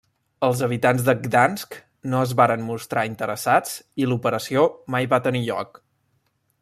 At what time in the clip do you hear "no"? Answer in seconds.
2.13-2.21